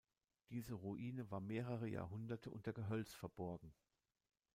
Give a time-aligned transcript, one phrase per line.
[0.49, 3.71] Diese Ruine war mehrere Jahrhunderte unter Gehölz verborgen.